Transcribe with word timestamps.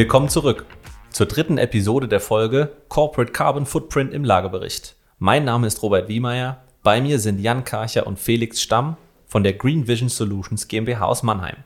Willkommen 0.00 0.30
zurück 0.30 0.64
zur 1.10 1.26
dritten 1.26 1.58
Episode 1.58 2.08
der 2.08 2.20
Folge 2.20 2.72
Corporate 2.88 3.32
Carbon 3.32 3.66
Footprint 3.66 4.14
im 4.14 4.24
Lagebericht. 4.24 4.96
Mein 5.18 5.44
Name 5.44 5.66
ist 5.66 5.82
Robert 5.82 6.08
Wiemeyer. 6.08 6.64
Bei 6.82 7.02
mir 7.02 7.18
sind 7.18 7.38
Jan 7.38 7.64
Karcher 7.64 8.06
und 8.06 8.18
Felix 8.18 8.62
Stamm 8.62 8.96
von 9.26 9.44
der 9.44 9.52
Green 9.52 9.86
Vision 9.86 10.08
Solutions 10.08 10.68
GmbH 10.68 11.04
aus 11.04 11.22
Mannheim. 11.22 11.56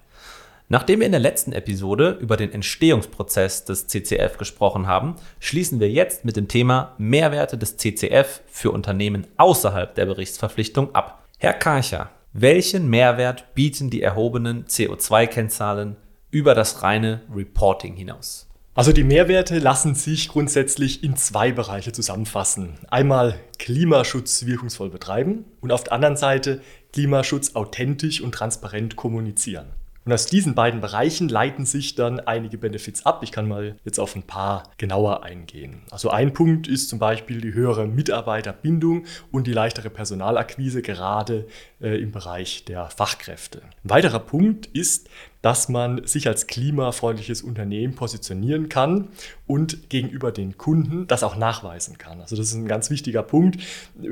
Nachdem 0.69 0.99
wir 0.99 1.07
in 1.07 1.13
der 1.13 1.21
letzten 1.21 1.53
Episode 1.53 2.19
über 2.21 2.37
den 2.37 2.51
Entstehungsprozess 2.53 3.67
des 3.67 3.87
CCF 3.87 4.37
gesprochen 4.37 4.89
haben, 4.89 5.15
schließen 5.39 5.79
wir 5.79 5.89
jetzt 5.89 6.25
mit 6.25 6.35
dem 6.35 6.49
Thema 6.49 6.97
Mehrwerte 6.99 7.57
des 7.57 7.77
CCF 7.77 8.41
für 8.49 8.73
Unternehmen 8.73 9.29
außerhalb 9.37 9.95
der 9.95 10.07
Berichtsverpflichtung 10.07 10.93
ab. 10.93 11.25
Herr 11.39 11.55
Karcher, 11.55 12.11
welchen 12.33 12.91
Mehrwert 12.91 13.55
bieten 13.55 13.91
die 13.91 14.03
erhobenen 14.03 14.65
CO2-Kennzahlen 14.65 15.95
über 16.35 16.57
das 16.57 16.83
reine 16.83 17.23
Reporting 17.33 17.95
hinaus? 17.95 18.49
Also 18.75 18.93
die 18.93 19.05
Mehrwerte 19.05 19.61
lassen 19.61 19.95
sich 19.95 20.29
grundsätzlich 20.29 21.05
in 21.05 21.17
zwei 21.17 21.53
Bereiche 21.53 21.93
zusammenfassen. 21.93 22.75
Einmal 22.91 23.39
Klimaschutz 23.61 24.45
wirkungsvoll 24.45 24.91
betreiben 24.91 25.45
und 25.61 25.71
auf 25.71 25.85
der 25.85 25.93
anderen 25.93 26.17
Seite 26.17 26.61
Klimaschutz 26.93 27.55
authentisch 27.55 28.21
und 28.21 28.33
transparent 28.33 28.97
kommunizieren. 28.97 29.69
Und 30.05 30.13
aus 30.13 30.27
diesen 30.27 30.55
beiden 30.55 30.81
Bereichen 30.83 31.31
leiten 31.31 31.65
sich 31.65 31.95
dann 31.95 32.21
einige 32.21 32.59
Benefits 32.59 33.07
ab. 33.07 33.23
Ich 33.23 33.33
kann 33.33 33.49
mal 33.49 33.77
jetzt 33.85 33.99
auf 33.99 34.15
ein 34.15 34.23
paar 34.23 34.65
genauer 34.77 35.23
eingehen. 35.23 35.83
Also 35.91 36.11
ein 36.11 36.35
Punkt 36.35 36.69
ist 36.69 36.91
zum 36.91 36.99
Beispiel 36.99 37.41
die 37.41 37.55
höhere 37.55 37.87
Mitarbeiterbindung 37.87 39.07
und 39.33 39.47
die 39.47 39.53
leichtere 39.53 39.89
Personalakquise, 39.89 40.83
gerade 40.83 41.47
äh, 41.81 42.03
im 42.03 42.13
Bereich 42.13 42.67
der 42.67 42.91
Fachkräfte. 42.91 43.63
Ein 43.83 43.91
weiterer 43.91 44.21
Punkt 44.21 44.67
ist, 44.67 45.09
dass 45.45 45.69
man 45.69 46.07
sich 46.07 46.27
als 46.27 46.47
klimafreundliches 46.47 47.43
Unternehmen 47.43 47.95
positionieren 47.95 48.71
kann 48.71 49.09
und 49.47 49.91
gegenüber 49.91 50.33
den 50.33 50.57
Kunden 50.57 51.07
das 51.07 51.23
auch 51.23 51.37
nachweisen 51.37 51.99
kann. 51.99 52.23
Also 52.23 52.35
das 52.35 52.47
ist 52.47 52.55
ein 52.55 52.67
ganz 52.67 52.89
wichtiger 52.89 53.23
Punkt. 53.23 53.61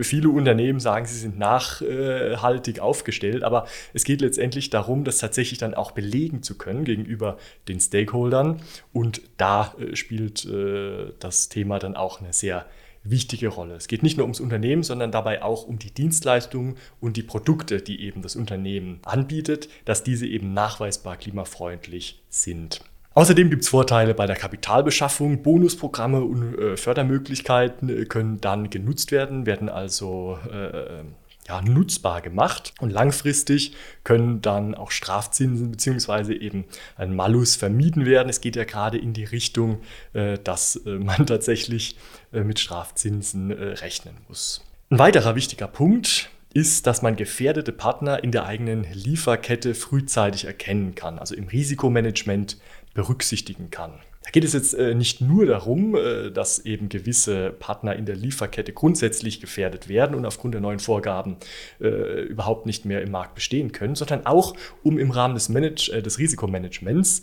Viele 0.02 0.28
Unternehmen 0.28 0.78
sagen, 0.78 1.06
sie 1.06 1.18
sind 1.18 1.38
nachhaltig 1.38 2.80
aufgestellt, 2.80 3.44
aber 3.44 3.66
es 3.94 4.04
geht 4.04 4.20
letztendlich 4.20 4.68
darum, 4.68 5.04
das 5.04 5.16
tatsächlich 5.16 5.58
dann 5.58 5.72
auch 5.72 5.92
belegen 5.92 6.42
zu 6.42 6.58
können 6.58 6.84
gegenüber 6.84 7.38
den 7.66 7.80
Stakeholdern. 7.80 8.60
Und 8.92 9.22
da 9.38 9.74
äh, 9.80 9.96
spielt 9.96 10.44
äh, 10.44 11.14
das 11.18 11.48
Thema 11.48 11.78
dann 11.78 11.96
auch 11.96 12.20
eine 12.20 12.34
sehr 12.34 12.66
wichtige 13.04 13.48
Rolle. 13.48 13.74
Es 13.74 13.88
geht 13.88 14.02
nicht 14.02 14.16
nur 14.16 14.24
ums 14.24 14.40
Unternehmen, 14.40 14.82
sondern 14.82 15.10
dabei 15.10 15.42
auch 15.42 15.66
um 15.66 15.78
die 15.78 15.92
Dienstleistungen 15.92 16.76
und 17.00 17.16
die 17.16 17.22
Produkte, 17.22 17.80
die 17.80 18.02
eben 18.02 18.22
das 18.22 18.36
Unternehmen 18.36 19.00
anbietet, 19.04 19.68
dass 19.84 20.04
diese 20.04 20.26
eben 20.26 20.54
nachweisbar 20.54 21.16
klimafreundlich 21.16 22.22
sind. 22.28 22.80
Außerdem 23.14 23.50
gibt 23.50 23.62
es 23.62 23.68
Vorteile 23.68 24.14
bei 24.14 24.26
der 24.26 24.36
Kapitalbeschaffung. 24.36 25.42
Bonusprogramme 25.42 26.22
und 26.22 26.58
äh, 26.58 26.76
Fördermöglichkeiten 26.76 27.88
äh, 27.88 28.04
können 28.06 28.40
dann 28.40 28.70
genutzt 28.70 29.12
werden, 29.12 29.44
werden 29.44 29.68
also 29.68 30.38
äh, 30.50 31.02
ja, 31.48 31.60
nutzbar 31.62 32.20
gemacht. 32.20 32.72
Und 32.80 32.90
langfristig 32.90 33.74
können 34.04 34.42
dann 34.42 34.74
auch 34.74 34.90
Strafzinsen 34.90 35.70
bzw. 35.70 36.34
eben 36.34 36.64
ein 36.96 37.14
Malus 37.14 37.56
vermieden 37.56 38.06
werden. 38.06 38.28
Es 38.28 38.40
geht 38.40 38.56
ja 38.56 38.64
gerade 38.64 38.98
in 38.98 39.12
die 39.12 39.24
Richtung, 39.24 39.80
äh, 40.12 40.38
dass 40.38 40.76
äh, 40.76 40.90
man 40.98 41.26
tatsächlich 41.26 41.96
äh, 42.32 42.44
mit 42.44 42.60
Strafzinsen 42.60 43.50
rechnen 43.52 44.16
muss. 44.28 44.62
Ein 44.90 44.98
weiterer 44.98 45.34
wichtiger 45.34 45.68
Punkt 45.68 46.30
ist, 46.54 46.86
dass 46.86 47.02
man 47.02 47.16
gefährdete 47.16 47.72
Partner 47.72 48.22
in 48.22 48.30
der 48.30 48.44
eigenen 48.44 48.84
Lieferkette 48.92 49.74
frühzeitig 49.74 50.44
erkennen 50.44 50.94
kann, 50.94 51.18
also 51.18 51.34
im 51.34 51.48
Risikomanagement 51.48 52.58
berücksichtigen 52.92 53.70
kann. 53.70 53.94
Da 54.24 54.30
geht 54.30 54.44
es 54.44 54.52
jetzt 54.52 54.74
äh, 54.74 54.94
nicht 54.94 55.20
nur 55.20 55.46
darum, 55.46 55.96
äh, 55.96 56.30
dass 56.30 56.60
eben 56.60 56.88
gewisse 56.88 57.50
Partner 57.50 57.96
in 57.96 58.06
der 58.06 58.14
Lieferkette 58.14 58.72
grundsätzlich 58.72 59.40
gefährdet 59.40 59.88
werden 59.88 60.14
und 60.14 60.24
aufgrund 60.24 60.54
der 60.54 60.60
neuen 60.60 60.78
Vorgaben 60.78 61.36
äh, 61.80 62.22
überhaupt 62.22 62.66
nicht 62.66 62.84
mehr 62.84 63.02
im 63.02 63.10
Markt 63.10 63.34
bestehen 63.34 63.72
können, 63.72 63.96
sondern 63.96 64.24
auch 64.26 64.54
um 64.82 64.98
im 64.98 65.10
Rahmen 65.10 65.34
des, 65.34 65.48
Manage 65.48 66.02
des 66.02 66.18
Risikomanagements 66.18 67.22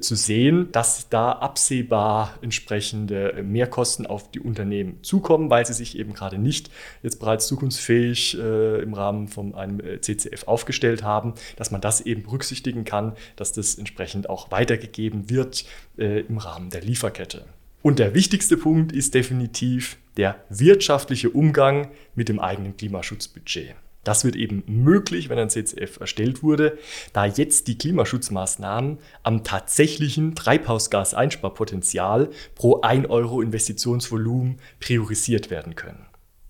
zu 0.00 0.14
sehen, 0.14 0.68
dass 0.72 1.08
da 1.08 1.32
absehbar 1.32 2.38
entsprechende 2.42 3.42
Mehrkosten 3.42 4.06
auf 4.06 4.30
die 4.30 4.40
Unternehmen 4.40 4.98
zukommen, 5.02 5.50
weil 5.50 5.66
sie 5.66 5.72
sich 5.72 5.98
eben 5.98 6.12
gerade 6.14 6.38
nicht 6.38 6.70
jetzt 7.02 7.20
bereits 7.20 7.46
zukunftsfähig 7.46 8.38
äh, 8.38 8.82
im 8.82 8.94
Rahmen 8.94 9.28
von 9.28 9.54
einem 9.54 9.80
CCF 10.00 10.48
aufgestellt 10.48 11.02
haben, 11.02 11.34
dass 11.56 11.70
man 11.70 11.80
das 11.80 12.00
eben 12.00 12.22
berücksichtigen 12.22 12.84
kann, 12.84 13.14
dass 13.36 13.52
das 13.52 13.76
entsprechend 13.76 14.28
auch 14.28 14.50
weitergegeben 14.50 15.30
wird 15.30 15.64
im 15.96 16.39
Rahmen 16.44 16.70
der 16.70 16.82
Lieferkette. 16.82 17.44
Und 17.82 17.98
der 17.98 18.14
wichtigste 18.14 18.56
Punkt 18.56 18.92
ist 18.92 19.14
definitiv 19.14 19.96
der 20.16 20.44
wirtschaftliche 20.50 21.30
Umgang 21.30 21.90
mit 22.14 22.28
dem 22.28 22.38
eigenen 22.38 22.76
Klimaschutzbudget. 22.76 23.74
Das 24.04 24.24
wird 24.24 24.34
eben 24.34 24.62
möglich, 24.66 25.28
wenn 25.28 25.38
ein 25.38 25.50
CCF 25.50 26.00
erstellt 26.00 26.42
wurde, 26.42 26.78
da 27.12 27.26
jetzt 27.26 27.68
die 27.68 27.76
Klimaschutzmaßnahmen 27.76 28.98
am 29.22 29.44
tatsächlichen 29.44 30.34
Treibhausgaseinsparpotenzial 30.34 32.30
pro 32.54 32.80
1 32.80 33.10
Euro 33.10 33.42
Investitionsvolumen 33.42 34.58
priorisiert 34.78 35.50
werden 35.50 35.74
können. 35.74 36.06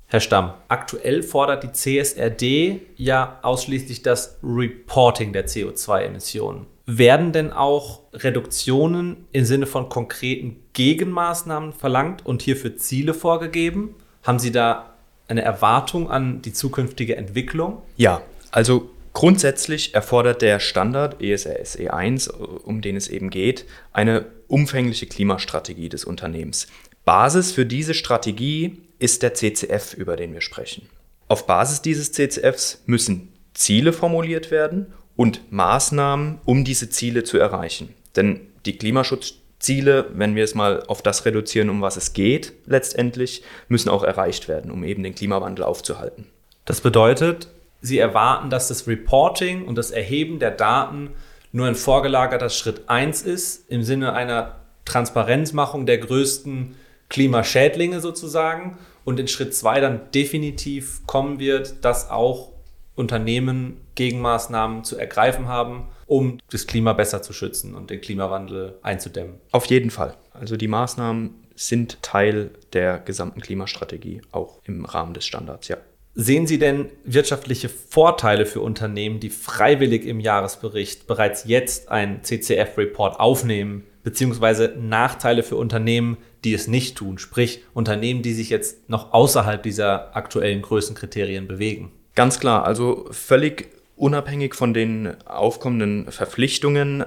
Herr 0.07 0.21
Stamm, 0.21 0.55
aktuell 0.69 1.22
fordert 1.22 1.62
die 1.62 1.72
CSRD 1.72 2.81
ja 2.97 3.39
ausschließlich 3.43 4.03
das 4.03 4.39
Reporting 4.43 5.33
der 5.33 5.47
CO2-Emissionen. 5.47 6.67
Werden 6.87 7.33
denn 7.33 7.53
auch 7.53 8.01
Reduktionen 8.13 9.27
im 9.33 9.45
Sinne 9.45 9.67
von 9.67 9.89
konkreten 9.89 10.57
Gegenmaßnahmen 10.73 11.73
verlangt 11.73 12.27
und 12.27 12.43
hierfür 12.43 12.77
Ziele 12.77 13.15
vorgegeben? 13.15 13.95
Haben 14.23 14.39
Sie 14.39 14.53
da 14.53 14.95
eine 15.29 15.43
Erwartung 15.43 16.11
an 16.11 16.43
die 16.43 16.53
zukünftige 16.53 17.17
Entwicklung? 17.17 17.83
Ja, 17.97 18.23
also 18.51 18.91
grundsätzlich 19.13 19.95
erfordert 19.95 20.43
der 20.43 20.59
Standard 20.61 21.23
ESRS 21.23 21.79
E1, 21.79 22.31
um 22.31 22.81
den 22.81 22.97
es 22.97 23.09
eben 23.09 23.31
geht, 23.31 23.67
eine 23.93 24.27
umfängliche 24.49 25.07
Klimastrategie 25.07 25.89
des 25.89 26.05
Unternehmens. 26.05 26.67
Basis 27.05 27.53
für 27.53 27.67
diese 27.67 27.95
Strategie 27.95 28.83
ist 28.99 29.23
der 29.23 29.35
CCF, 29.35 29.95
über 29.95 30.17
den 30.17 30.35
wir 30.35 30.41
sprechen. 30.41 30.89
Auf 31.29 31.47
Basis 31.47 31.81
dieses 31.81 32.13
CCFs 32.13 32.83
müssen 32.87 33.33
Ziele 33.55 33.93
formuliert 33.93 34.51
werden 34.51 34.93
und 35.21 35.53
Maßnahmen, 35.53 36.39
um 36.47 36.65
diese 36.65 36.89
Ziele 36.89 37.25
zu 37.25 37.37
erreichen. 37.37 37.91
Denn 38.17 38.41
die 38.65 38.79
Klimaschutzziele, 38.79 40.07
wenn 40.15 40.35
wir 40.35 40.43
es 40.43 40.55
mal 40.55 40.83
auf 40.87 41.03
das 41.03 41.27
reduzieren, 41.27 41.69
um 41.69 41.83
was 41.83 41.99
es 41.99 42.15
geht, 42.15 42.55
letztendlich, 42.65 43.43
müssen 43.69 43.91
auch 43.91 44.03
erreicht 44.03 44.49
werden, 44.49 44.71
um 44.71 44.83
eben 44.83 45.03
den 45.03 45.15
Klimawandel 45.15 45.67
aufzuhalten. 45.67 46.25
Das 46.65 46.81
bedeutet, 46.81 47.49
Sie 47.83 47.99
erwarten, 47.99 48.49
dass 48.49 48.69
das 48.69 48.89
Reporting 48.89 49.67
und 49.67 49.77
das 49.77 49.91
Erheben 49.91 50.39
der 50.39 50.53
Daten 50.53 51.11
nur 51.53 51.67
ein 51.67 51.75
vorgelagerter 51.75 52.49
Schritt 52.49 52.89
1 52.89 53.21
ist, 53.21 53.71
im 53.71 53.83
Sinne 53.83 54.15
einer 54.15 54.57
Transparenzmachung 54.87 55.85
der 55.85 55.99
größten 55.99 56.77
Klimaschädlinge 57.11 58.01
sozusagen 58.01 58.79
und 59.05 59.21
in 59.21 59.29
Schritt 59.29 59.55
2 59.55 59.81
dann 59.81 60.01
definitiv 60.15 61.07
kommen 61.07 61.39
wird, 61.39 61.85
dass 61.85 62.09
auch 62.09 62.53
Unternehmen 62.95 63.81
Gegenmaßnahmen 63.95 64.84
zu 64.84 64.97
ergreifen 64.97 65.49
haben, 65.49 65.89
um 66.06 66.39
das 66.51 66.67
Klima 66.67 66.93
besser 66.93 67.23
zu 67.23 67.33
schützen 67.33 67.75
und 67.75 67.91
den 67.91 68.01
Klimawandel 68.01 68.78
einzudämmen. 68.83 69.37
Auf 69.53 69.67
jeden 69.67 69.91
Fall. 69.91 70.17
Also 70.33 70.56
die 70.56 70.69
Maßnahmen 70.69 71.34
sind 71.55 72.03
Teil 72.03 72.51
der 72.73 72.99
gesamten 72.99 73.41
Klimastrategie, 73.41 74.23
auch 74.33 74.60
im 74.65 74.84
Rahmen 74.84 75.15
des 75.15 75.27
Standards, 75.27 75.69
ja. 75.69 75.77
Sehen 76.15 76.47
Sie 76.47 76.59
denn 76.59 76.91
wirtschaftliche 77.04 77.69
Vorteile 77.69 78.45
für 78.45 78.60
Unternehmen, 78.60 79.21
die 79.21 79.31
freiwillig 79.31 80.04
im 80.04 80.19
Jahresbericht 80.19 81.07
bereits 81.07 81.45
jetzt 81.45 81.89
einen 81.89 82.25
CCF-Report 82.25 83.21
aufnehmen, 83.21 83.84
beziehungsweise 84.03 84.75
Nachteile 84.77 85.45
für 85.45 85.57
Unternehmen, 85.57 86.16
die 86.42 86.54
es 86.54 86.66
nicht 86.66 86.97
tun, 86.97 87.19
sprich 87.19 87.63
Unternehmen, 87.75 88.22
die 88.22 88.33
sich 88.33 88.51
jetzt 88.51 88.89
noch 88.89 89.13
außerhalb 89.13 89.63
dieser 89.63 90.16
aktuellen 90.16 90.63
Größenkriterien 90.63 91.47
bewegen? 91.47 91.92
Ganz 92.21 92.39
klar, 92.39 92.67
also 92.67 93.07
völlig 93.13 93.71
unabhängig 93.97 94.55
von 94.55 94.75
den 94.75 95.17
aufkommenden 95.25 96.13
Verpflichtungen. 96.13 97.03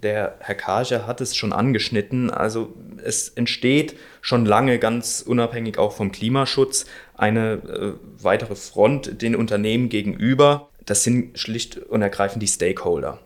Der 0.00 0.36
Herr 0.38 0.54
Kager 0.54 1.04
hat 1.04 1.20
es 1.20 1.34
schon 1.34 1.52
angeschnitten. 1.52 2.30
Also 2.30 2.72
es 3.02 3.28
entsteht 3.30 3.96
schon 4.20 4.46
lange 4.46 4.78
ganz 4.78 5.20
unabhängig 5.26 5.78
auch 5.78 5.90
vom 5.90 6.12
Klimaschutz 6.12 6.86
eine 7.16 7.54
äh, 7.54 8.22
weitere 8.22 8.54
Front 8.54 9.20
den 9.20 9.34
Unternehmen 9.34 9.88
gegenüber. 9.88 10.68
Das 10.86 11.02
sind 11.02 11.36
schlicht 11.36 11.78
und 11.78 12.00
ergreifend 12.00 12.40
die 12.40 12.46
Stakeholder. 12.46 13.18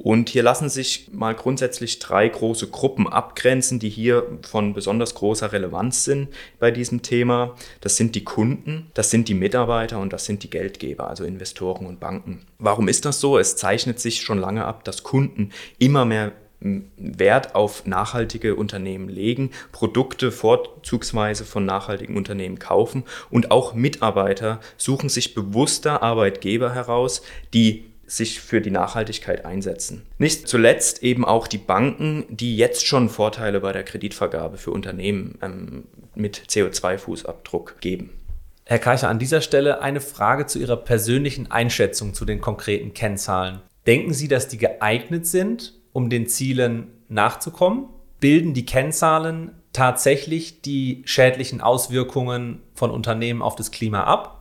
Und 0.00 0.28
hier 0.28 0.44
lassen 0.44 0.68
sich 0.68 1.10
mal 1.12 1.34
grundsätzlich 1.34 1.98
drei 1.98 2.28
große 2.28 2.68
Gruppen 2.68 3.08
abgrenzen, 3.08 3.80
die 3.80 3.88
hier 3.88 4.24
von 4.48 4.72
besonders 4.72 5.16
großer 5.16 5.52
Relevanz 5.52 6.04
sind 6.04 6.28
bei 6.60 6.70
diesem 6.70 7.02
Thema. 7.02 7.56
Das 7.80 7.96
sind 7.96 8.14
die 8.14 8.22
Kunden, 8.22 8.92
das 8.94 9.10
sind 9.10 9.26
die 9.26 9.34
Mitarbeiter 9.34 9.98
und 9.98 10.12
das 10.12 10.24
sind 10.24 10.44
die 10.44 10.50
Geldgeber, 10.50 11.08
also 11.08 11.24
Investoren 11.24 11.84
und 11.84 11.98
Banken. 11.98 12.46
Warum 12.60 12.86
ist 12.86 13.06
das 13.06 13.18
so? 13.18 13.38
Es 13.38 13.56
zeichnet 13.56 13.98
sich 13.98 14.20
schon 14.20 14.38
lange 14.38 14.64
ab, 14.64 14.84
dass 14.84 15.02
Kunden 15.02 15.50
immer 15.80 16.04
mehr 16.04 16.30
Wert 16.60 17.56
auf 17.56 17.84
nachhaltige 17.86 18.54
Unternehmen 18.54 19.08
legen, 19.08 19.50
Produkte 19.72 20.30
vorzugsweise 20.30 21.44
von 21.44 21.64
nachhaltigen 21.64 22.16
Unternehmen 22.16 22.60
kaufen 22.60 23.02
und 23.30 23.50
auch 23.50 23.74
Mitarbeiter 23.74 24.60
suchen 24.76 25.08
sich 25.08 25.34
bewusster 25.34 26.02
Arbeitgeber 26.02 26.72
heraus, 26.72 27.22
die 27.52 27.84
sich 28.08 28.40
für 28.40 28.60
die 28.60 28.70
Nachhaltigkeit 28.70 29.44
einsetzen. 29.44 30.06
Nicht 30.16 30.48
zuletzt 30.48 31.02
eben 31.02 31.24
auch 31.24 31.46
die 31.46 31.58
Banken, 31.58 32.24
die 32.28 32.56
jetzt 32.56 32.86
schon 32.86 33.08
Vorteile 33.08 33.60
bei 33.60 33.72
der 33.72 33.84
Kreditvergabe 33.84 34.56
für 34.56 34.70
Unternehmen 34.70 35.38
ähm, 35.42 35.84
mit 36.14 36.42
CO2-Fußabdruck 36.48 37.80
geben. 37.80 38.10
Herr 38.64 38.78
Keicher, 38.78 39.08
an 39.08 39.18
dieser 39.18 39.40
Stelle 39.40 39.80
eine 39.80 40.00
Frage 40.00 40.46
zu 40.46 40.58
Ihrer 40.58 40.76
persönlichen 40.76 41.50
Einschätzung 41.50 42.12
zu 42.14 42.24
den 42.24 42.40
konkreten 42.40 42.92
Kennzahlen. 42.92 43.60
Denken 43.86 44.12
Sie, 44.12 44.28
dass 44.28 44.48
die 44.48 44.58
geeignet 44.58 45.26
sind, 45.26 45.74
um 45.92 46.10
den 46.10 46.26
Zielen 46.26 46.88
nachzukommen? 47.08 47.88
Bilden 48.20 48.52
die 48.52 48.66
Kennzahlen 48.66 49.52
tatsächlich 49.72 50.60
die 50.60 51.02
schädlichen 51.06 51.60
Auswirkungen 51.60 52.60
von 52.74 52.90
Unternehmen 52.90 53.42
auf 53.42 53.54
das 53.54 53.70
Klima 53.70 54.04
ab? 54.04 54.37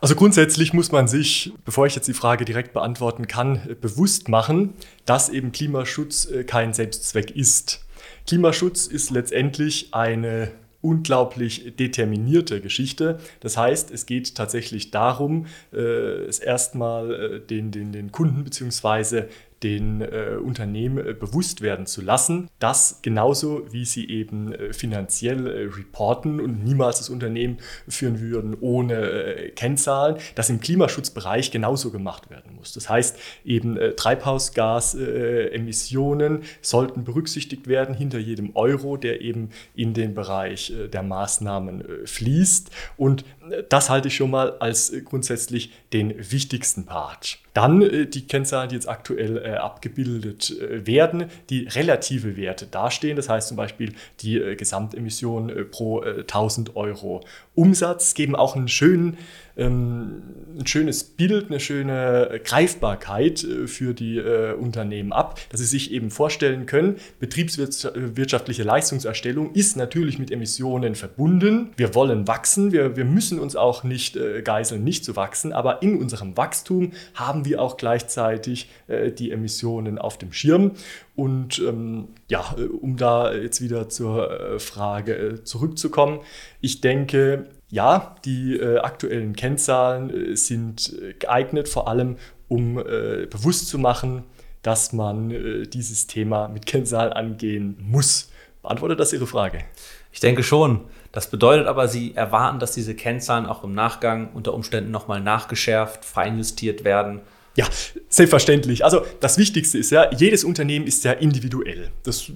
Also 0.00 0.14
grundsätzlich 0.14 0.72
muss 0.72 0.92
man 0.92 1.08
sich, 1.08 1.52
bevor 1.66 1.86
ich 1.86 1.94
jetzt 1.94 2.08
die 2.08 2.14
Frage 2.14 2.46
direkt 2.46 2.72
beantworten 2.72 3.26
kann, 3.26 3.76
bewusst 3.82 4.30
machen, 4.30 4.72
dass 5.04 5.28
eben 5.28 5.52
Klimaschutz 5.52 6.24
äh, 6.24 6.44
kein 6.44 6.72
Selbstzweck 6.72 7.30
ist. 7.36 7.84
Klimaschutz 8.26 8.86
ist 8.86 9.10
letztendlich 9.10 9.92
eine 9.92 10.52
unglaublich 10.80 11.76
determinierte 11.76 12.62
Geschichte. 12.62 13.18
Das 13.40 13.58
heißt, 13.58 13.90
es 13.90 14.06
geht 14.06 14.34
tatsächlich 14.34 14.90
darum, 14.90 15.46
äh, 15.72 15.76
es 15.76 16.38
erstmal 16.38 17.12
äh, 17.12 17.40
den, 17.40 17.70
den, 17.70 17.92
den 17.92 18.10
Kunden 18.10 18.44
bzw 18.44 19.24
den 19.62 20.00
äh, 20.00 20.38
Unternehmen 20.42 21.06
äh, 21.06 21.12
bewusst 21.12 21.60
werden 21.60 21.84
zu 21.86 22.00
lassen, 22.00 22.48
dass 22.58 23.00
genauso 23.02 23.70
wie 23.70 23.84
sie 23.84 24.08
eben 24.08 24.54
äh, 24.54 24.72
finanziell 24.72 25.46
äh, 25.46 25.68
reporten 25.74 26.40
und 26.40 26.64
niemals 26.64 26.96
das 26.98 27.10
Unternehmen 27.10 27.58
führen 27.86 28.20
würden 28.20 28.56
ohne 28.60 28.94
äh, 28.94 29.50
Kennzahlen, 29.50 30.16
dass 30.34 30.50
im 30.50 30.60
Klimaschutzbereich 30.60 31.50
genauso 31.50 31.90
gemacht 31.90 32.30
werden 32.30 32.54
muss. 32.54 32.72
Das 32.72 32.88
heißt, 32.88 33.18
eben 33.44 33.76
äh, 33.76 33.92
Treibhausgasemissionen 33.92 36.44
sollten 36.62 37.04
berücksichtigt 37.04 37.68
werden 37.68 37.94
hinter 37.94 38.18
jedem 38.18 38.56
Euro, 38.56 38.96
der 38.96 39.20
eben 39.20 39.50
in 39.74 39.92
den 39.92 40.14
Bereich 40.14 40.72
der 40.92 41.02
Maßnahmen 41.02 41.84
fließt. 42.04 42.70
Und 42.96 43.24
das 43.68 43.90
halte 43.90 44.06
ich 44.08 44.16
schon 44.16 44.30
mal 44.30 44.56
als 44.58 44.92
grundsätzlich 45.04 45.72
den 45.92 46.14
wichtigsten 46.30 46.86
Part. 46.86 47.40
Dann 47.54 47.82
äh, 47.82 48.06
die 48.06 48.26
Kennzahlen, 48.26 48.68
die 48.68 48.76
jetzt 48.76 48.88
aktuell 48.88 49.38
äh, 49.38 49.54
abgebildet 49.54 50.56
äh, 50.60 50.86
werden, 50.86 51.26
die 51.48 51.66
relative 51.68 52.36
Werte 52.36 52.66
dastehen. 52.66 53.16
Das 53.16 53.28
heißt 53.28 53.48
zum 53.48 53.56
Beispiel 53.56 53.94
die 54.20 54.40
Gesamtemission 54.56 55.52
pro 55.70 56.00
1000 56.00 56.68
äh, 56.68 56.72
Euro 56.74 57.24
Umsatz 57.54 58.14
geben 58.14 58.36
auch 58.36 58.56
einen 58.56 58.68
schönen 58.68 59.18
ähm, 59.56 60.22
ein 60.58 60.66
schönes 60.66 61.04
Bild, 61.04 61.50
eine 61.50 61.60
schöne 61.60 62.40
Greifbarkeit 62.44 63.46
für 63.66 63.94
die 63.94 64.20
Unternehmen 64.20 65.12
ab, 65.12 65.40
dass 65.50 65.60
sie 65.60 65.66
sich 65.66 65.92
eben 65.92 66.10
vorstellen 66.10 66.66
können, 66.66 66.96
betriebswirtschaftliche 67.18 68.62
Leistungserstellung 68.62 69.52
ist 69.52 69.76
natürlich 69.76 70.18
mit 70.18 70.30
Emissionen 70.30 70.94
verbunden. 70.94 71.70
Wir 71.76 71.94
wollen 71.94 72.26
wachsen, 72.26 72.72
wir, 72.72 72.96
wir 72.96 73.04
müssen 73.04 73.38
uns 73.38 73.56
auch 73.56 73.84
nicht 73.84 74.18
geiseln, 74.44 74.84
nicht 74.84 75.04
zu 75.04 75.16
wachsen, 75.16 75.52
aber 75.52 75.82
in 75.82 75.98
unserem 75.98 76.36
Wachstum 76.36 76.92
haben 77.14 77.39
wir 77.44 77.60
auch 77.60 77.76
gleichzeitig 77.76 78.68
die 78.88 79.30
Emissionen 79.30 79.98
auf 79.98 80.18
dem 80.18 80.32
Schirm. 80.32 80.72
Und 81.16 81.58
ähm, 81.58 82.08
ja, 82.28 82.56
um 82.80 82.96
da 82.96 83.32
jetzt 83.32 83.60
wieder 83.60 83.88
zur 83.88 84.58
Frage 84.58 85.40
zurückzukommen, 85.44 86.20
ich 86.60 86.80
denke, 86.80 87.46
ja, 87.70 88.16
die 88.24 88.56
äh, 88.56 88.78
aktuellen 88.78 89.34
Kennzahlen 89.34 90.10
äh, 90.10 90.36
sind 90.36 90.92
äh, 91.00 91.14
geeignet, 91.14 91.68
vor 91.68 91.88
allem 91.88 92.16
um 92.48 92.78
äh, 92.78 93.26
bewusst 93.26 93.68
zu 93.68 93.78
machen, 93.78 94.24
dass 94.62 94.92
man 94.92 95.30
äh, 95.30 95.66
dieses 95.66 96.08
Thema 96.08 96.48
mit 96.48 96.66
Kennzahlen 96.66 97.12
angehen 97.12 97.76
muss. 97.80 98.30
Beantwortet 98.62 98.98
das 98.98 99.12
Ihre 99.12 99.26
Frage? 99.26 99.64
Ich 100.12 100.20
denke 100.20 100.42
schon. 100.42 100.80
Das 101.12 101.28
bedeutet 101.30 101.66
aber, 101.66 101.88
Sie 101.88 102.14
erwarten, 102.14 102.60
dass 102.60 102.72
diese 102.72 102.94
Kennzahlen 102.94 103.46
auch 103.46 103.64
im 103.64 103.74
Nachgang 103.74 104.30
unter 104.32 104.54
Umständen 104.54 104.90
nochmal 104.90 105.20
nachgeschärft, 105.20 106.04
feinjustiert 106.04 106.84
werden 106.84 107.20
ja, 107.56 107.66
selbstverständlich. 108.08 108.84
Also 108.84 109.04
das 109.18 109.36
Wichtigste 109.36 109.76
ist 109.76 109.90
ja, 109.90 110.08
jedes 110.12 110.44
Unternehmen 110.44 110.86
ist 110.86 111.02
ja 111.02 111.12
individuell. 111.12 111.90
Das, 112.04 112.28
äh, 112.28 112.32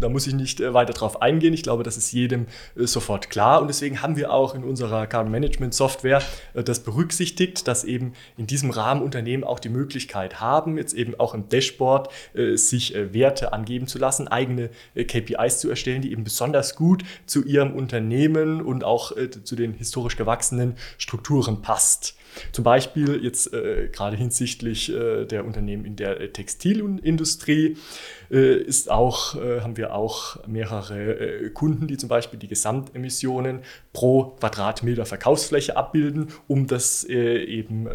da 0.00 0.08
muss 0.08 0.26
ich 0.26 0.34
nicht 0.34 0.60
äh, 0.60 0.74
weiter 0.74 0.92
drauf 0.92 1.22
eingehen. 1.22 1.54
Ich 1.54 1.62
glaube, 1.62 1.84
das 1.84 1.96
ist 1.96 2.10
jedem 2.10 2.46
äh, 2.76 2.86
sofort 2.86 3.30
klar. 3.30 3.60
Und 3.62 3.68
deswegen 3.68 4.02
haben 4.02 4.16
wir 4.16 4.32
auch 4.32 4.56
in 4.56 4.64
unserer 4.64 5.06
Carbon 5.06 5.30
Management 5.30 5.72
Software 5.72 6.20
das 6.54 6.80
berücksichtigt, 6.80 7.68
dass 7.68 7.84
eben 7.84 8.14
in 8.36 8.46
diesem 8.48 8.70
Rahmen 8.70 9.02
Unternehmen 9.02 9.44
auch 9.44 9.60
die 9.60 9.68
Möglichkeit 9.68 10.40
haben, 10.40 10.78
jetzt 10.78 10.94
eben 10.94 11.14
auch 11.18 11.34
im 11.34 11.48
Dashboard 11.48 12.10
sich 12.54 12.94
Werte 12.94 13.52
angeben 13.52 13.86
zu 13.86 13.98
lassen, 13.98 14.28
eigene 14.28 14.70
KPIs 14.94 15.60
zu 15.60 15.68
erstellen, 15.68 16.02
die 16.02 16.12
eben 16.12 16.24
besonders 16.24 16.76
gut 16.76 17.04
zu 17.26 17.44
ihrem 17.44 17.72
Unternehmen 17.72 18.62
und 18.62 18.84
auch 18.84 19.12
zu 19.44 19.56
den 19.56 19.74
historisch 19.74 20.16
gewachsenen 20.16 20.76
Strukturen 20.98 21.62
passt. 21.62 22.14
Zum 22.52 22.64
Beispiel 22.64 23.22
jetzt 23.22 23.52
äh, 23.52 23.88
gerade 23.92 24.16
hinsichtlich 24.16 24.92
äh, 24.92 25.24
der 25.24 25.44
Unternehmen 25.44 25.84
in 25.84 25.96
der 25.96 26.20
äh, 26.20 26.28
Textilindustrie 26.28 27.76
äh, 28.30 28.56
ist 28.56 28.90
auch, 28.90 29.34
äh, 29.36 29.60
haben 29.60 29.76
wir 29.76 29.94
auch 29.94 30.46
mehrere 30.46 31.44
äh, 31.44 31.50
Kunden, 31.50 31.86
die 31.86 31.96
zum 31.96 32.08
Beispiel 32.08 32.38
die 32.38 32.48
Gesamtemissionen 32.48 33.60
pro 33.92 34.36
Quadratmeter 34.40 35.06
Verkaufsfläche 35.06 35.76
abbilden, 35.76 36.28
um 36.48 36.66
das 36.66 37.04
eben 37.04 37.88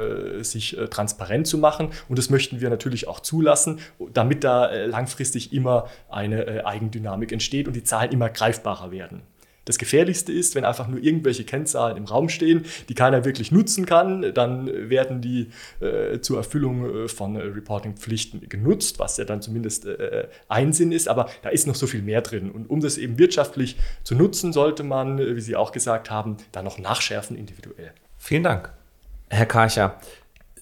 sich 0.44 0.78
transparent 0.90 1.46
zu 1.48 1.58
machen. 1.58 1.90
Und 2.10 2.18
das 2.18 2.30
möchten 2.30 2.60
wir 2.60 2.70
natürlich 2.70 3.08
auch 3.08 3.20
zulassen, 3.20 3.80
damit 4.14 4.44
da 4.44 4.72
langfristig 4.86 5.54
immer 5.54 5.88
eine 6.10 6.66
Eigendynamik 6.66 7.32
entsteht 7.32 7.68
und 7.68 7.76
die 7.76 7.84
Zahlen 7.84 8.12
immer 8.12 8.30
greifbarer 8.30 8.92
werden. 8.92 9.22
Das 9.66 9.78
Gefährlichste 9.78 10.34
ist, 10.34 10.56
wenn 10.56 10.66
einfach 10.66 10.88
nur 10.88 11.02
irgendwelche 11.02 11.44
Kennzahlen 11.44 11.96
im 11.96 12.06
Raum 12.06 12.30
stehen, 12.30 12.66
die 12.90 12.96
keiner 12.96 13.26
wirklich 13.26 13.52
nutzen 13.52 13.86
kann, 13.86 14.34
dann 14.34 14.68
werden 14.90 15.22
die 15.22 15.50
äh, 15.80 16.20
zur 16.20 16.38
Erfüllung 16.38 17.04
äh, 17.04 17.08
von 17.08 17.36
äh, 17.36 17.42
Reporting-Pflichten 17.44 18.50
genutzt, 18.50 18.98
was 18.98 19.18
ja 19.18 19.26
dann 19.26 19.42
zumindest 19.42 19.86
äh, 19.86 20.28
ein 20.48 20.74
Sinn 20.74 20.92
ist, 20.92 21.08
aber 21.08 21.30
da 21.44 21.50
ist 21.50 21.68
noch 21.68 21.76
so 21.76 21.86
viel 21.86 22.02
mehr 22.02 22.22
drin. 22.22 22.50
Und 22.50 22.70
um 22.70 22.80
das 22.80 22.98
eben 22.98 23.20
wirtschaftlich 23.20 23.78
zu 24.04 24.16
nutzen, 24.16 24.52
sollte 24.52 24.84
man, 24.84 25.20
äh, 25.20 25.36
wie 25.36 25.42
Sie 25.42 25.56
auch 25.56 25.72
gesagt 25.72 26.10
haben, 26.10 26.38
da 26.52 26.64
noch 26.64 26.80
nachschärfen 26.80 27.38
individuell. 27.38 27.92
Vielen 28.18 28.44
Dank. 28.44 28.74
Herr 29.30 29.46
Karcher, 29.46 30.00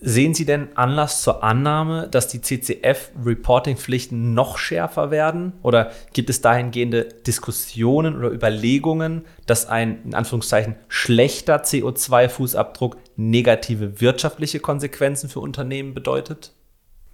Sehen 0.01 0.33
Sie 0.33 0.45
denn 0.45 0.69
Anlass 0.77 1.23
zur 1.23 1.43
Annahme, 1.43 2.07
dass 2.09 2.29
die 2.29 2.41
CCF-Reporting-Pflichten 2.41 4.33
noch 4.33 4.57
schärfer 4.57 5.11
werden? 5.11 5.53
Oder 5.61 5.91
gibt 6.13 6.29
es 6.29 6.39
dahingehende 6.39 7.03
Diskussionen 7.03 8.15
oder 8.15 8.31
Überlegungen, 8.31 9.25
dass 9.45 9.67
ein 9.67 10.03
in 10.05 10.15
Anführungszeichen 10.15 10.75
schlechter 10.87 11.63
CO2-Fußabdruck 11.63 12.95
negative 13.17 13.99
wirtschaftliche 13.99 14.61
Konsequenzen 14.61 15.27
für 15.27 15.41
Unternehmen 15.41 15.93
bedeutet? 15.93 16.53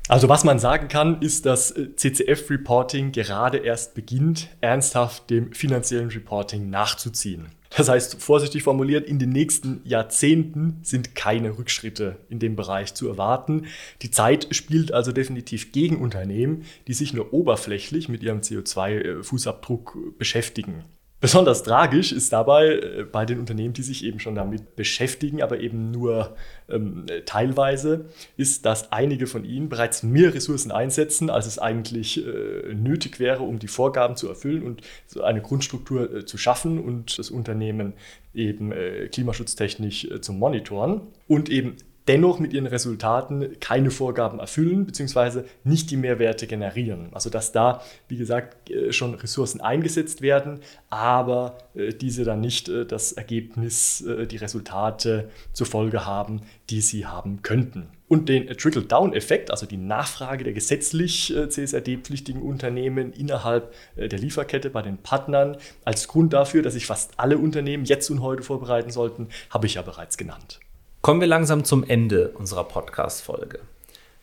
Also 0.07 0.29
was 0.29 0.43
man 0.43 0.59
sagen 0.59 0.87
kann, 0.87 1.21
ist, 1.21 1.47
dass 1.47 1.71
äh, 1.71 1.95
CCF-Reporting 1.95 3.11
gerade 3.11 3.57
erst 3.57 3.95
beginnt, 3.95 4.49
ernsthaft 4.61 5.31
dem 5.31 5.53
finanziellen 5.53 6.09
Reporting 6.09 6.69
nachzuziehen. 6.69 7.47
Das 7.75 7.89
heißt, 7.89 8.21
vorsichtig 8.21 8.63
formuliert, 8.63 9.05
in 9.05 9.19
den 9.19 9.31
nächsten 9.31 9.81
Jahrzehnten 9.83 10.79
sind 10.81 11.13
keine 11.13 11.57
Rückschritte 11.57 12.17
in 12.29 12.39
dem 12.39 12.55
Bereich 12.55 12.93
zu 12.93 13.07
erwarten. 13.07 13.65
Die 14.01 14.11
Zeit 14.11 14.47
spielt 14.51 14.93
also 14.93 15.11
definitiv 15.11 15.73
gegen 15.73 15.97
Unternehmen, 15.97 16.63
die 16.87 16.93
sich 16.93 17.13
nur 17.13 17.33
oberflächlich 17.33 18.07
mit 18.07 18.23
ihrem 18.23 18.39
CO2-Fußabdruck 18.39 20.17
beschäftigen. 20.17 20.85
Besonders 21.21 21.63
tragisch 21.63 22.11
ist 22.11 22.33
dabei 22.33 22.67
äh, 22.67 23.05
bei 23.09 23.25
den 23.25 23.39
Unternehmen, 23.39 23.73
die 23.73 23.83
sich 23.83 24.03
eben 24.03 24.19
schon 24.19 24.35
damit 24.35 24.75
beschäftigen, 24.75 25.41
aber 25.41 25.59
eben 25.59 25.91
nur 25.91 26.35
ähm, 26.69 27.05
teilweise, 27.25 28.05
ist, 28.37 28.65
dass 28.65 28.91
einige 28.91 29.25
von 29.25 29.45
ihnen 29.45 29.69
bereits 29.69 30.03
mehr 30.03 30.33
Ressourcen 30.33 30.71
einsetzen, 30.71 31.29
als 31.29 31.47
es 31.47 31.57
eigentlich 31.57 32.25
äh, 32.25 32.73
nötig 32.73 33.19
wäre, 33.19 33.43
um 33.43 33.59
die 33.59 33.67
Vorgaben 33.67 34.17
zu 34.17 34.27
erfüllen 34.27 34.63
und 34.63 34.81
so 35.07 35.23
eine 35.23 35.41
Grundstruktur 35.41 36.13
äh, 36.13 36.25
zu 36.25 36.37
schaffen 36.37 36.79
und 36.79 37.17
das 37.17 37.31
Unternehmen 37.31 37.93
eben 38.33 38.71
äh, 38.71 39.07
klimaschutztechnisch 39.07 40.05
äh, 40.05 40.21
zu 40.21 40.33
monitoren. 40.33 41.01
Und 41.27 41.49
eben 41.49 41.77
dennoch 42.07 42.39
mit 42.39 42.53
ihren 42.53 42.67
Resultaten 42.67 43.59
keine 43.59 43.91
Vorgaben 43.91 44.39
erfüllen 44.39 44.85
bzw. 44.85 45.43
nicht 45.63 45.91
die 45.91 45.97
Mehrwerte 45.97 46.47
generieren. 46.47 47.09
Also 47.11 47.29
dass 47.29 47.51
da, 47.51 47.81
wie 48.07 48.17
gesagt, 48.17 48.69
äh, 48.69 48.91
schon 48.91 49.15
Ressourcen 49.15 49.61
eingesetzt 49.61 50.21
werden, 50.21 50.59
aber 50.89 51.57
äh, 51.73 51.93
diese 51.93 52.23
dann 52.23 52.41
nicht 52.41 52.69
äh, 52.69 52.85
das 52.85 53.11
Ergebnis, 53.13 54.03
die 54.05 54.37
Resultate 54.37 55.29
zur 55.53 55.67
Folge 55.67 56.05
haben, 56.05 56.41
die 56.69 56.81
sie 56.81 57.05
haben 57.05 57.41
könnten. 57.41 57.87
Und 58.07 58.29
den 58.29 58.47
Trickle-Down-Effekt, 58.47 59.51
also 59.51 59.65
die 59.65 59.77
Nachfrage 59.77 60.43
der 60.43 60.53
gesetzlich 60.53 61.33
CSRD-pflichtigen 61.49 62.41
Unternehmen 62.41 63.13
innerhalb 63.13 63.73
der 63.95 64.19
Lieferkette 64.19 64.69
bei 64.69 64.81
den 64.81 64.97
Partnern 64.97 65.57
als 65.83 66.07
Grund 66.07 66.33
dafür, 66.33 66.61
dass 66.61 66.73
sich 66.73 66.85
fast 66.85 67.13
alle 67.17 67.37
Unternehmen 67.37 67.85
jetzt 67.85 68.09
und 68.11 68.21
heute 68.21 68.43
vorbereiten 68.43 68.91
sollten, 68.91 69.29
habe 69.49 69.65
ich 69.65 69.75
ja 69.75 69.81
bereits 69.81 70.17
genannt. 70.17 70.59
Kommen 71.05 71.21
wir 71.21 71.27
langsam 71.27 71.63
zum 71.63 71.83
Ende 71.83 72.29
unserer 72.29 72.63
Podcast-Folge. 72.63 73.59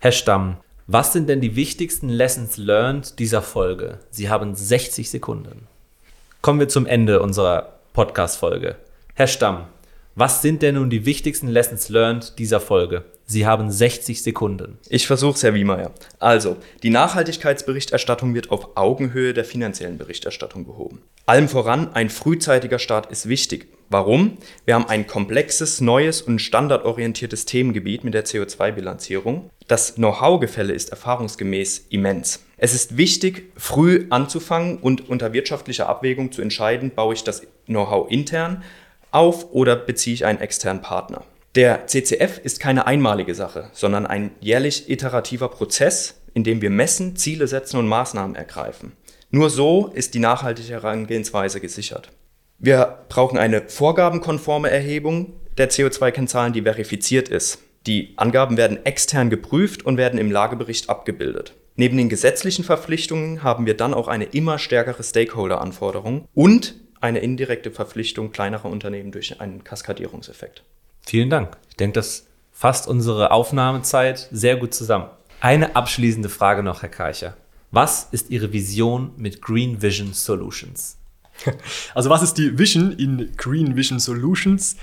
Herr 0.00 0.10
Stamm, 0.10 0.56
was 0.88 1.12
sind 1.12 1.28
denn 1.28 1.40
die 1.40 1.54
wichtigsten 1.54 2.08
Lessons 2.08 2.56
learned 2.56 3.20
dieser 3.20 3.40
Folge? 3.40 4.00
Sie 4.10 4.28
haben 4.28 4.56
60 4.56 5.08
Sekunden. 5.08 5.68
Kommen 6.40 6.58
wir 6.58 6.68
zum 6.68 6.86
Ende 6.86 7.22
unserer 7.22 7.78
Podcast-Folge. 7.92 8.74
Herr 9.14 9.28
Stamm, 9.28 9.68
was 10.16 10.42
sind 10.42 10.60
denn 10.60 10.74
nun 10.74 10.90
die 10.90 11.06
wichtigsten 11.06 11.46
Lessons 11.46 11.88
learned 11.88 12.36
dieser 12.40 12.58
Folge? 12.58 13.04
Sie 13.26 13.46
haben 13.46 13.70
60 13.70 14.20
Sekunden. 14.20 14.78
Ich 14.88 15.06
versuche 15.06 15.34
es, 15.34 15.44
Herr 15.44 15.54
Wiemeyer. 15.54 15.92
Also, 16.18 16.56
die 16.82 16.90
Nachhaltigkeitsberichterstattung 16.90 18.34
wird 18.34 18.50
auf 18.50 18.76
Augenhöhe 18.76 19.34
der 19.34 19.44
finanziellen 19.44 19.98
Berichterstattung 19.98 20.66
behoben. 20.66 21.02
Allem 21.26 21.48
voran, 21.48 21.94
ein 21.94 22.10
frühzeitiger 22.10 22.80
Start 22.80 23.08
ist 23.12 23.28
wichtig. 23.28 23.68
Warum? 23.92 24.38
Wir 24.64 24.74
haben 24.74 24.88
ein 24.88 25.06
komplexes, 25.06 25.82
neues 25.82 26.22
und 26.22 26.38
standardorientiertes 26.38 27.44
Themengebiet 27.44 28.04
mit 28.04 28.14
der 28.14 28.24
CO2-Bilanzierung. 28.24 29.50
Das 29.68 29.96
Know-how-Gefälle 29.96 30.72
ist 30.72 30.88
erfahrungsgemäß 30.88 31.88
immens. 31.90 32.42
Es 32.56 32.72
ist 32.72 32.96
wichtig, 32.96 33.52
früh 33.54 34.06
anzufangen 34.08 34.78
und 34.78 35.10
unter 35.10 35.34
wirtschaftlicher 35.34 35.90
Abwägung 35.90 36.32
zu 36.32 36.40
entscheiden, 36.40 36.92
baue 36.94 37.12
ich 37.12 37.22
das 37.22 37.42
Know-how 37.66 38.10
intern 38.10 38.62
auf 39.10 39.52
oder 39.52 39.76
beziehe 39.76 40.14
ich 40.14 40.24
einen 40.24 40.40
externen 40.40 40.80
Partner. 40.80 41.24
Der 41.54 41.86
CCF 41.86 42.38
ist 42.42 42.60
keine 42.60 42.86
einmalige 42.86 43.34
Sache, 43.34 43.68
sondern 43.74 44.06
ein 44.06 44.30
jährlich 44.40 44.88
iterativer 44.88 45.50
Prozess, 45.50 46.14
in 46.32 46.44
dem 46.44 46.62
wir 46.62 46.70
messen, 46.70 47.16
Ziele 47.16 47.46
setzen 47.46 47.76
und 47.76 47.88
Maßnahmen 47.88 48.36
ergreifen. 48.36 48.92
Nur 49.30 49.50
so 49.50 49.88
ist 49.88 50.14
die 50.14 50.18
nachhaltige 50.18 50.72
Herangehensweise 50.72 51.60
gesichert. 51.60 52.08
Wir 52.64 52.98
brauchen 53.08 53.38
eine 53.38 53.68
vorgabenkonforme 53.68 54.70
Erhebung 54.70 55.32
der 55.58 55.68
CO2-Kennzahlen, 55.68 56.52
die 56.52 56.62
verifiziert 56.62 57.28
ist. 57.28 57.58
Die 57.88 58.14
Angaben 58.16 58.56
werden 58.56 58.86
extern 58.86 59.30
geprüft 59.30 59.84
und 59.84 59.96
werden 59.96 60.16
im 60.16 60.30
Lagebericht 60.30 60.88
abgebildet. 60.88 61.54
Neben 61.74 61.96
den 61.96 62.08
gesetzlichen 62.08 62.62
Verpflichtungen 62.62 63.42
haben 63.42 63.66
wir 63.66 63.76
dann 63.76 63.92
auch 63.92 64.06
eine 64.06 64.26
immer 64.26 64.60
stärkere 64.60 65.02
Stakeholder-Anforderung 65.02 66.28
und 66.34 66.76
eine 67.00 67.18
indirekte 67.18 67.72
Verpflichtung 67.72 68.30
kleinerer 68.30 68.66
Unternehmen 68.66 69.10
durch 69.10 69.40
einen 69.40 69.64
Kaskadierungseffekt. 69.64 70.62
Vielen 71.04 71.30
Dank. 71.30 71.56
Ich 71.68 71.76
denke, 71.78 71.94
das 71.94 72.28
fasst 72.52 72.86
unsere 72.86 73.32
Aufnahmezeit 73.32 74.28
sehr 74.30 74.54
gut 74.54 74.72
zusammen. 74.72 75.10
Eine 75.40 75.74
abschließende 75.74 76.28
Frage 76.28 76.62
noch, 76.62 76.82
Herr 76.82 76.90
Karcher. 76.90 77.36
Was 77.72 78.06
ist 78.12 78.30
Ihre 78.30 78.52
Vision 78.52 79.10
mit 79.16 79.42
Green 79.42 79.82
Vision 79.82 80.12
Solutions? 80.12 81.01
Also 81.94 82.10
was 82.10 82.22
ist 82.22 82.34
die 82.34 82.58
Vision 82.58 82.92
in 82.92 83.32
Green 83.36 83.76
Vision 83.76 83.98
Solutions? 83.98 84.76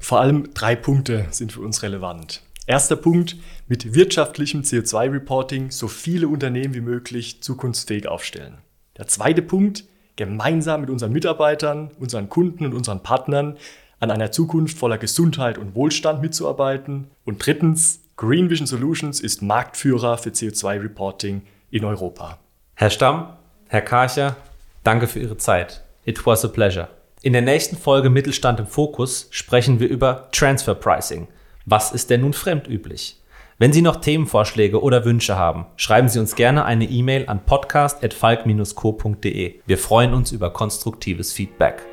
Vor 0.00 0.20
allem 0.20 0.52
drei 0.54 0.76
Punkte 0.76 1.26
sind 1.30 1.52
für 1.52 1.60
uns 1.60 1.82
relevant. 1.82 2.42
Erster 2.66 2.96
Punkt, 2.96 3.36
mit 3.66 3.94
wirtschaftlichem 3.94 4.62
CO2-Reporting 4.62 5.70
so 5.70 5.88
viele 5.88 6.28
Unternehmen 6.28 6.74
wie 6.74 6.80
möglich 6.80 7.42
zukunftsfähig 7.42 8.06
aufstellen. 8.06 8.58
Der 8.96 9.08
zweite 9.08 9.42
Punkt, 9.42 9.84
gemeinsam 10.16 10.82
mit 10.82 10.90
unseren 10.90 11.12
Mitarbeitern, 11.12 11.90
unseren 11.98 12.28
Kunden 12.28 12.64
und 12.64 12.74
unseren 12.74 13.02
Partnern 13.02 13.56
an 13.98 14.10
einer 14.10 14.32
Zukunft 14.32 14.78
voller 14.78 14.98
Gesundheit 14.98 15.58
und 15.58 15.74
Wohlstand 15.74 16.22
mitzuarbeiten. 16.22 17.08
Und 17.24 17.44
drittens, 17.44 18.00
Green 18.16 18.50
Vision 18.50 18.66
Solutions 18.66 19.20
ist 19.20 19.42
Marktführer 19.42 20.18
für 20.18 20.30
CO2-Reporting 20.30 21.42
in 21.70 21.84
Europa. 21.84 22.38
Herr 22.74 22.90
Stamm, 22.90 23.32
Herr 23.68 23.82
Karcher, 23.82 24.36
Danke 24.84 25.06
für 25.06 25.20
Ihre 25.20 25.36
Zeit. 25.36 25.84
It 26.04 26.26
was 26.26 26.44
a 26.44 26.48
pleasure. 26.48 26.88
In 27.22 27.34
der 27.34 27.42
nächsten 27.42 27.76
Folge 27.76 28.10
Mittelstand 28.10 28.58
im 28.58 28.66
Fokus 28.66 29.28
sprechen 29.30 29.78
wir 29.78 29.88
über 29.88 30.28
Transfer 30.32 30.74
Pricing. 30.74 31.28
Was 31.66 31.92
ist 31.92 32.10
denn 32.10 32.22
nun 32.22 32.32
fremdüblich? 32.32 33.20
Wenn 33.58 33.72
Sie 33.72 33.82
noch 33.82 33.96
Themenvorschläge 33.96 34.82
oder 34.82 35.04
Wünsche 35.04 35.36
haben, 35.36 35.66
schreiben 35.76 36.08
Sie 36.08 36.18
uns 36.18 36.34
gerne 36.34 36.64
eine 36.64 36.86
E-Mail 36.86 37.28
an 37.28 37.44
podcast.falk-co.de. 37.44 39.60
Wir 39.64 39.78
freuen 39.78 40.14
uns 40.14 40.32
über 40.32 40.52
konstruktives 40.52 41.32
Feedback. 41.32 41.84